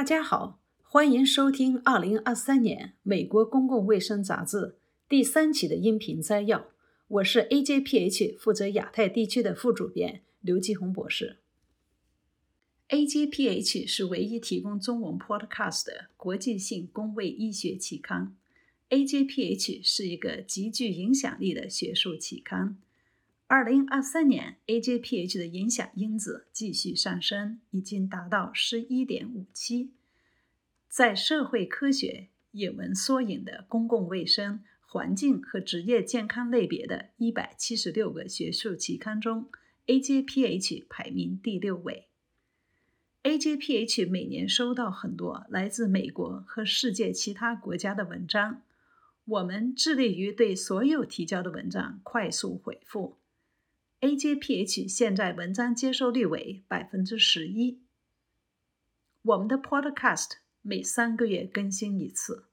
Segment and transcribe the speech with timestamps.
[0.00, 6.68] 大家好，欢迎收听二零二三年美国公共卫生杂志第三期的音频摘要。
[7.06, 11.40] 我是 AJPH 负责亚太地区的副主编刘继红博士。
[12.88, 18.34] AJPH 是唯一提供中文 podcast 的国际性公卫医学期刊。
[18.88, 22.78] AJPH 是一个极具影响力的学术期刊。
[23.46, 29.90] 二零二三年，AJPH 的影响因子继续上升，已经达到十一点五七。
[30.90, 39.48] 在社会科学引文缩影的公共卫生、环境和职业健康类别的一百七十六个学术期刊中
[39.86, 42.08] ，AJPH 排名第六位。
[43.22, 48.62] AJPH 每年收到很多来自美国和世界其他国家的文章，
[49.24, 53.16] 我们致力于对所有提交的文章快速回复。
[54.00, 57.78] AJPH 现在文章接受率为百分之十一。
[59.22, 62.44] 我们的 Podcast 每三个月更新一次。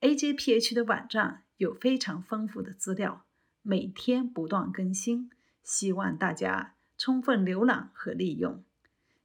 [0.00, 3.26] AJPH 的网站有非常丰富的资料，
[3.62, 5.30] 每天不断更新，
[5.62, 8.64] 希望大家充分浏览和利用。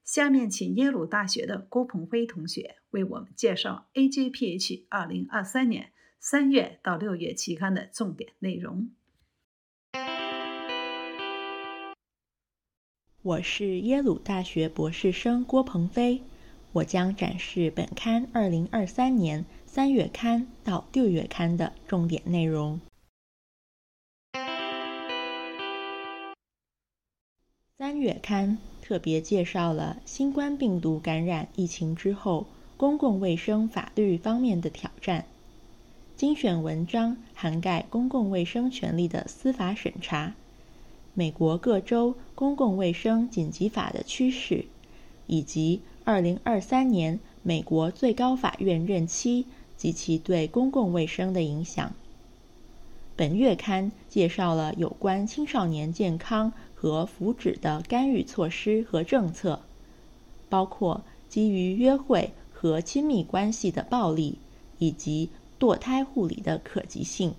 [0.04, 8.90] 下面请耶鲁大学的郭鹏飞同学为我们介绍 AJPH 二零二三年三月到六月期刊的重点内容。
[13.22, 16.24] 我是耶鲁大学博士生郭鹏飞，
[16.74, 22.80] 我将展示本刊二零二三年三月刊到六月刊的重点内容。
[27.78, 32.46] 三月刊特别介绍了新冠病毒感染疫情之后
[32.78, 35.26] 公共卫生法律方面的挑战，
[36.16, 40.36] 精选文章涵盖公共卫生权利的司法审查。
[41.14, 44.66] 美国各州公共卫生紧急法的趋势，
[45.28, 49.46] 以及2023年美国最高法院任期
[49.78, 51.94] 及其对公共卫生的影响。
[53.16, 59.62] 本月刊介绍了有关青少年健康和福祉的干预措施和政策，
[60.50, 64.38] 包括基于约会和亲密关系的暴力，
[64.80, 67.36] 以及堕胎护理的可及性。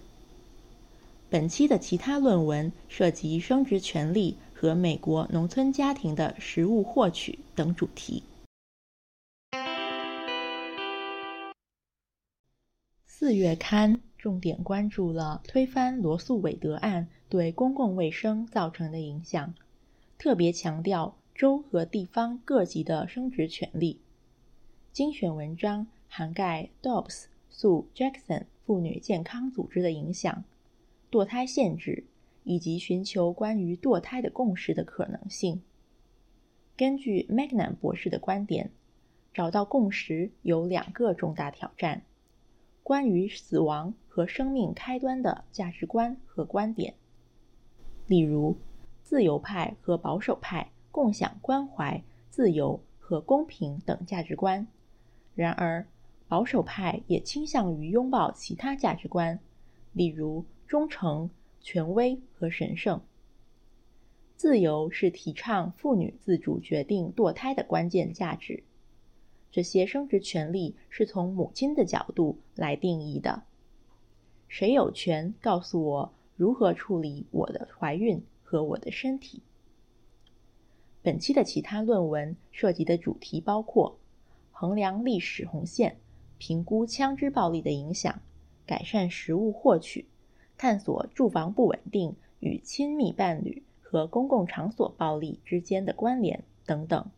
[1.28, 8.22] 本期的其他论文涉及生殖权利和美国农村家庭的食物获取等主题。
[13.24, 19.54] 四月刊重点关注了推翻罗素韦德案对公共卫生造成的影响，
[20.18, 24.00] 特别强调州和地方各级的生殖权利。
[24.92, 30.42] 精选文章涵盖 Dobbs 诉 Jackson 妇女健康组织的影响。
[31.08, 32.02] 堕胎限制
[32.42, 35.62] 以及寻求关于堕胎的共识的可能性。
[36.76, 38.72] 根据 Magnan 博士的观点，
[39.32, 42.02] 找到共识有两个重大挑战：
[42.82, 46.94] 关于死亡和生命开端的价值观和观点。
[48.06, 48.56] 例如，
[49.02, 54.66] 自由派和保守派共享关怀、自由和公平等价值观，
[55.34, 55.86] 然而
[56.28, 59.38] 保守派也倾向于拥抱其他价值观，
[59.92, 60.44] 例如。
[60.72, 61.28] 忠诚、
[61.60, 63.02] 权威和神圣。
[64.36, 68.64] 自由是提倡妇女自主决定堕胎的关键价值。
[69.52, 73.44] 这些生殖权利是从母亲的角度来定义的。
[74.48, 79.42] 谁有权告诉我如何处理我的怀孕和我的身体？
[81.02, 83.98] 本期的其他论文涉及的主题包括
[84.50, 85.98] 衡量历史红线、
[86.38, 88.22] 评估枪支暴力的影响、
[88.64, 90.06] 改善食物获取。
[90.56, 97.10] 探索住房不稳定与亲密伴侣和公共场所暴力之间的关联等等。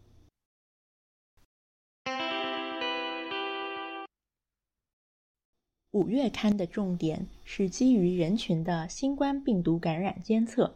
[5.94, 10.75] 五月刊的重点是基于人群的新冠病毒感染监测，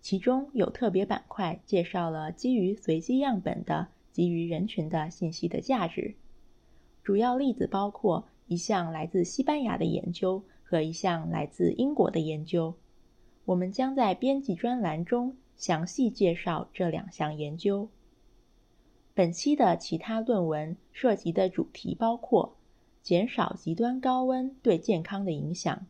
[0.00, 6.14] 其中有特别板块介绍了基于随机样本的基于人群的信息的价值。
[7.04, 10.42] 主要例子包括一项来自西班牙的研究。
[10.70, 12.74] 和一项来自英国的研究，
[13.46, 17.88] 我们将在编辑专栏中详细介绍这两项研究。
[19.14, 22.57] 本期的其他论文涉及的主题包括
[23.08, 25.86] 减少极端高温对健康的影响、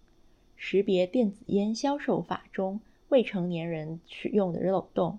[0.54, 5.18] 识别电子烟销售法中未成年人使用的漏洞、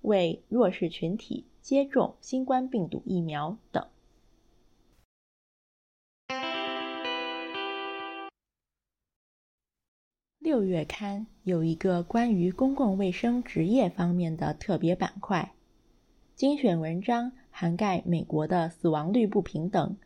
[0.00, 3.86] 为弱势群体接种新冠病毒疫苗等。
[10.40, 15.52] 六月刊有一个关于公共卫生职业方面的特别板块，
[16.34, 19.96] 精选文章涵盖美国的死亡率不平等，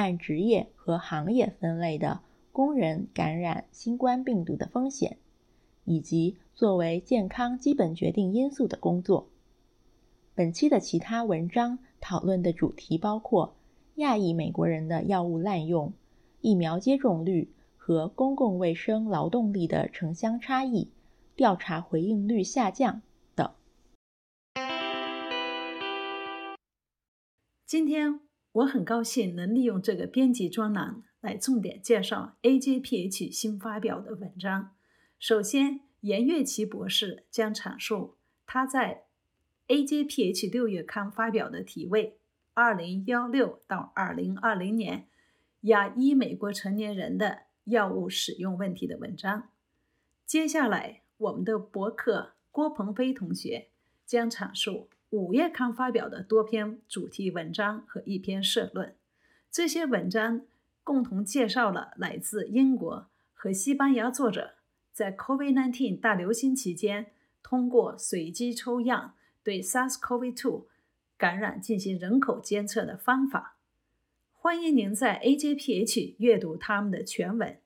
[0.00, 2.20] 按职业和行业分类的
[2.52, 5.18] 工人感染新冠病毒的风险，
[5.84, 9.28] 以及作为健康基本决定因素的工作。
[10.34, 13.54] 本期的其他文章讨论的主题包括
[13.96, 15.92] 亚裔美国人的药物滥用、
[16.40, 20.88] 疫苗接种率和公共卫生劳动力的城乡差异、
[21.36, 23.02] 调查回应率下降
[23.34, 23.52] 等。
[27.66, 28.18] 今天
[28.52, 34.74] 我很高兴能利用这个编辑专栏来重点介绍 AJPH 新发表的文章。
[35.20, 39.04] 首先，严月琪博士将阐述他在
[39.68, 42.08] AJPH 六月刊发表的题为
[42.52, 45.06] 《二零幺六到二零二零年
[45.62, 49.50] 亚裔美国成年人的药物使用问题》的文章。
[50.26, 53.68] 接下来，我们的博客郭鹏飞同学
[54.04, 58.94] 将阐述五月刊发表的多篇主题文章和一篇社论。
[59.50, 60.42] 这些文章
[60.82, 64.54] 共同介绍了来自英国和西班牙作者
[64.92, 67.12] 在 COVID-19 大流行期间
[67.42, 69.14] 通过随机抽样。
[69.42, 70.64] 对 SARS-CoV-2
[71.16, 73.56] 感染进行人口监测的方法。
[74.32, 77.58] 欢迎您在 AJPH 阅读他们的全文。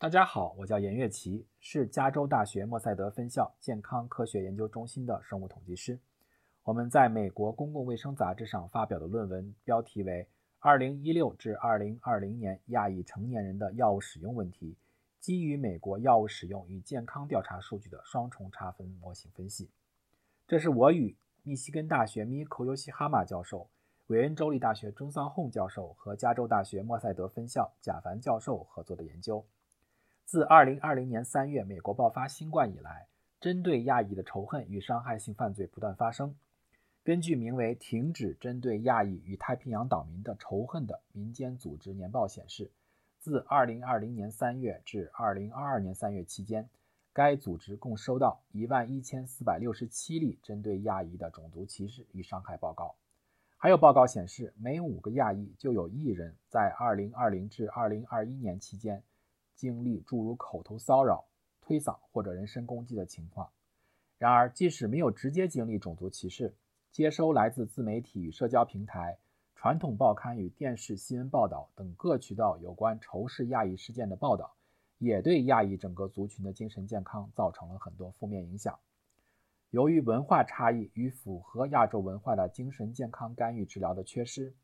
[0.00, 6.00] 大家好，我叫严月琪，是加州大学莫塞德分校健康科学研究中心的生物统计师。
[6.62, 10.26] 我们在美国公共卫生杂志上发表的论文标题为
[10.66, 14.72] 《2016至2020年亚裔成年人的药物使用问题》。
[15.22, 19.68] 基于美国药物使用与健康调查数据的双重差分模型分析，
[20.48, 23.68] 这是我与密西根大学米口尤西哈马教授、
[24.06, 29.44] 韦恩州立大学中桑洪教授和加州大学莫塞德分校贾凡教授合作的研究。
[30.30, 33.08] 自2020年3月美国爆发新冠以来，
[33.40, 36.36] 针对亚裔的仇恨与伤害性犯罪不断发生。
[37.02, 42.70] 根据名为“停止针对亚裔与太平洋岛民的仇恨”的民间组织年报显示。
[43.18, 46.68] 自2020年3月至2022年3月期间，
[47.12, 52.94] 该组织共收到11,467例针对亚裔的种族歧视与伤害报告。
[53.56, 59.02] 还有报告显示，每五个亚裔就有一人在2020至2021年期间
[59.60, 61.26] 经历诸如口头骚扰、
[61.60, 63.50] 推搡或者人身攻击的情况。
[64.16, 66.54] 然而，即使没有直接经历种族歧视，
[66.90, 69.18] 接收来自自媒体与社交平台。
[69.54, 74.54] 传统报刊与电视新闻报道等各渠道有关仇视亚裔事件的报道，
[74.96, 78.78] 也对亚裔整个族群的精神健康造成了很多负面影响。
[79.68, 84.54] 由于文化差异与符合亚洲文化的精神健康干预治疗的缺失，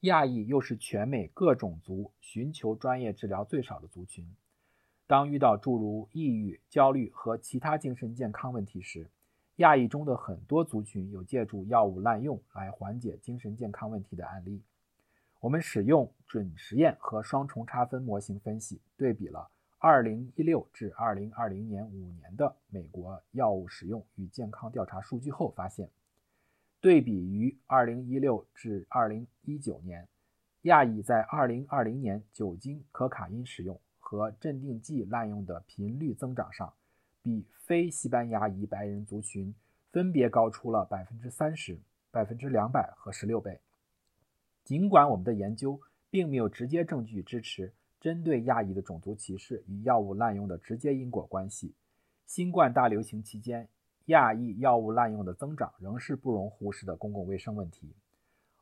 [0.00, 4.30] 亚裔又是全美各种族寻求专业治疗最少的族群。
[5.06, 9.10] 当遇到诸如抑郁、焦虑和其他精神健康问题时，
[9.56, 14.62] 亚裔中的很多族群有借助药物滥用来缓解精神健康问题的案例。
[15.40, 19.50] 我们使用准实验和双重差分模型分析，对比了
[19.80, 25.90] 2016至2020年五年的美国药物使用与健康调查数据后发现，
[26.80, 30.08] 对比于2016至2019年，
[30.62, 33.78] 亚裔在2020年酒精、可卡因使用
[34.12, 36.70] 和镇定剂滥用的频率增长上。
[37.22, 39.54] 比非西班牙裔白人族群
[39.90, 41.78] 分别高出了百分之三十、
[42.10, 43.58] 百分之两百和十六倍。
[44.64, 51.72] 尽管我们的研究并没有直接证据支持针对亚裔的种族歧视与药物滥用的直接因果关系，
[52.26, 53.66] 新冠大流行期间
[54.06, 57.94] 亚裔药物滥用的增长仍是不容忽视的公共卫生问题。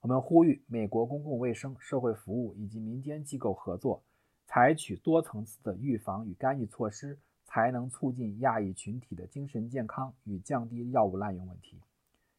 [0.03, 4.03] 我们呼吁美国公共卫生、社会服务以及民间机构合作，
[4.51, 7.21] 采取多层次的预防与干预措施。
[7.53, 11.81] 才能促进亚裔群体的精神健康与降低药物滥用问题。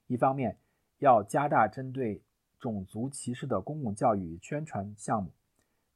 [0.07, 0.55] 一方面，
[0.99, 2.21] 要加大针对
[2.61, 5.33] 种族歧视的公共教育宣传项目，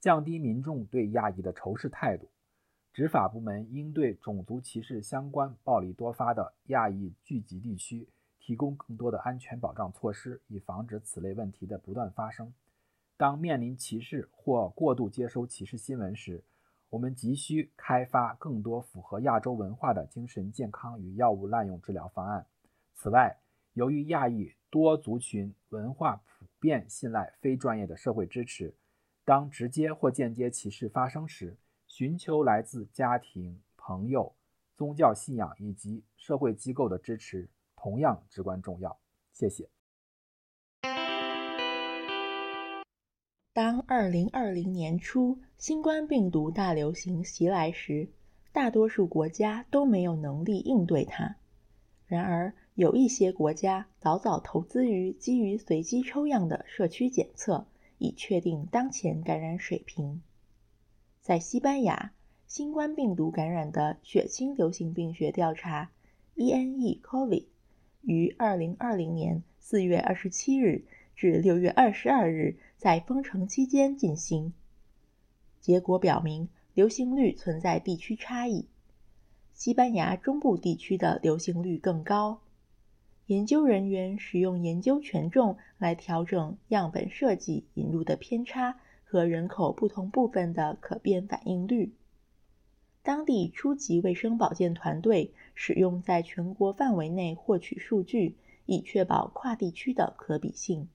[0.02, 2.30] 降低民众对亚裔的仇视态度。
[2.92, 8.10] 执法部门应对种族歧视相关暴力多发的亚裔聚集地区
[8.42, 12.54] 提供更多的安全保障措施，以防止此类问题的不断发生。
[13.18, 16.44] 当面临歧视或过度接收歧视新闻时，
[16.90, 22.46] 我们急需开发更多符合亚洲文化的精神健康与药物滥用治疗方案。
[22.94, 23.38] 此外，
[23.74, 28.74] 由于亚裔多族群文化普遍信赖非专业的社会支持，
[29.24, 31.58] 当直接或间接歧视发生时，
[31.88, 34.34] 寻求来自家庭、朋友、
[34.76, 38.98] 宗教信仰以及社会机构的支持同样至关重要。
[39.32, 39.75] 谢谢。
[43.56, 48.10] 当2020年初新冠病毒大流行袭来时，
[48.52, 51.38] 大多数国家都没有能力应对它。
[52.06, 57.66] 然而，有一些国家早早投资于基于随机抽样的社区检测，
[57.98, 60.22] 以确定当前感染水平。
[61.22, 62.12] 在西班牙，
[62.48, 65.92] 新冠病毒感染的血清流行病学调查
[66.36, 67.46] （ENE-COVID）
[68.02, 70.84] 于2020年4月27日
[71.16, 74.54] 至6月22日在封城期间进行。
[75.60, 78.68] 结果表明，流行率存在地区差异。
[79.54, 82.42] 西班牙中部地区的流行率更高。
[83.26, 91.92] 研究人员使用研究权重来调整样本设计引入的偏差和人口不同部分的可变反应率。
[93.02, 98.36] 当地初级卫生保健团队使用在全国范围内获取数据，
[98.68, 100.88] 以确保跨地区的可比性。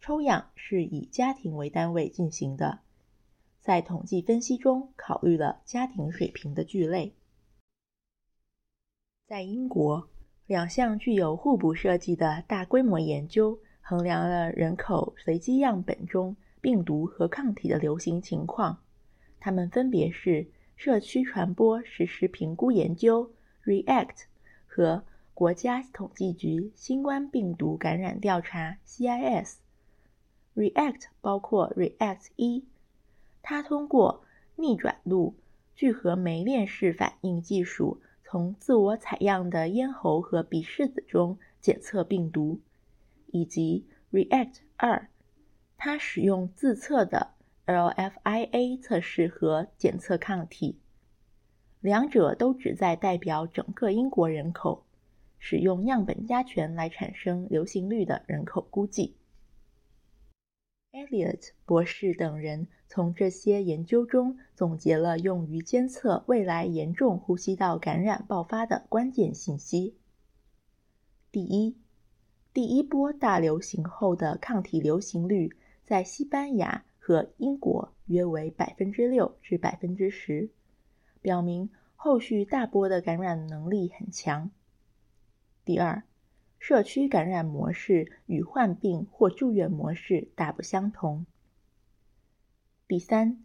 [0.00, 2.80] 抽样是以家庭为单位进行的，
[3.60, 7.14] 在统计分析中考虑了家庭水平的聚类。
[9.26, 10.08] 在英国，
[10.46, 18.78] 两项具有互补设计的大规模研究衡量了人口随机样本中病毒和抗体的流行情况。
[19.40, 23.32] 它们分别是社区传播实时评估研究
[23.64, 24.26] （REACT）
[24.66, 25.02] 和
[25.34, 29.56] 国家统计局新冠病毒感染调查 （CIS）。
[30.56, 32.64] REACT 包括 REACT 一，
[33.42, 34.24] 它通过
[34.56, 35.36] 逆转录
[35.74, 38.00] 聚合酶链式反应技术。
[38.28, 42.58] 从自我采样的咽喉和鼻拭子中检测病毒，
[43.28, 45.08] 以及 REACT 二，
[45.76, 47.34] 它使用自测的
[47.66, 50.76] LFIA 测试和检测抗体，
[51.80, 54.84] 两者都旨在代表整个英国人口，
[55.38, 59.14] 使用样本加权来产生流行率的人口估计。
[60.96, 69.94] Elliot 博士等人从这些研究中总结了用于监测未来严重呼吸道感染爆发的关键信息。
[71.30, 71.76] 第一，
[72.54, 80.48] 第一波大流行后的抗体流行率在西班牙和英国约为百分之六至百分之十，
[81.20, 84.50] 表明后续大波的感染能力很强。
[85.62, 86.02] 第二。
[86.68, 91.24] 社区感染模式与患病或住院模式大不相同。
[92.88, 93.44] 第三，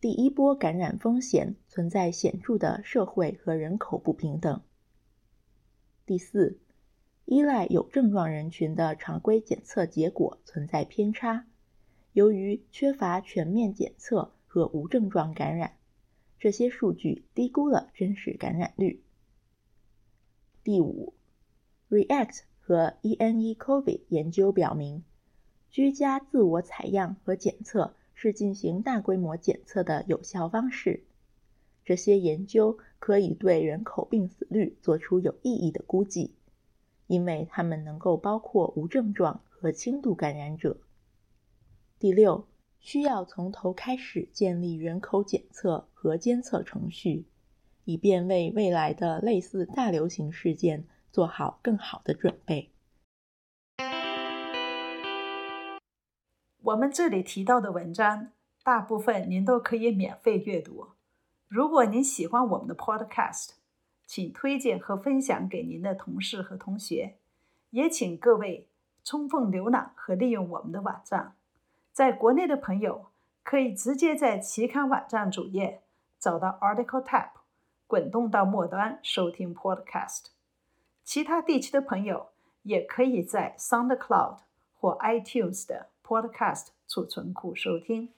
[0.00, 4.62] 第一波感染风险存在显著的社会和人口不平等。
[6.06, 6.60] 第四，
[7.24, 11.48] 依赖有症状人群的常规检测结果存在偏差，
[12.12, 15.78] 由于缺乏全面检测和无症状感染，
[16.38, 19.02] 这些数据低估了真实感染率。
[20.62, 21.14] 第五
[21.90, 22.42] ，React。
[22.64, 25.02] 和 ENE-COVID 研究表明，
[25.68, 31.02] 居家自我采样和检测是进行大规模检测的有效方式。
[31.84, 36.34] 这些研究可以对人口病死率做出有意义的估计，
[37.08, 40.76] 因为它们能够包括无症状和轻度感染者。
[41.98, 42.46] 第六，
[42.78, 47.26] 需要从头开始建立人口检测和监测程序，
[47.84, 50.84] 以便为未来的类似大流行事件。
[51.12, 52.70] 做好更好的准备。
[56.62, 58.30] 我们这里提到的文章，
[58.62, 60.90] 大部分您都可以免费阅读。
[61.48, 63.50] 如果您喜欢我们的 Podcast，
[64.06, 67.18] 请推荐和分享给您的同事和同学。
[67.70, 68.68] 也请各位
[69.02, 71.34] 充分浏览和利用我们的网站。
[71.90, 73.06] 在国内的朋友，
[73.42, 75.82] 可以直接在期刊网站主页
[76.18, 77.30] 找到 Article Tab，
[77.86, 80.26] 滚动到末端收听 Podcast。
[81.04, 82.28] 其他地区的朋友
[82.62, 84.38] 也可以在 SoundCloud
[84.74, 88.10] 或 iTunes 的 Podcast 储存库收听。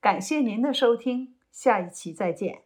[0.00, 2.65] 感谢您的收听，下一期再见。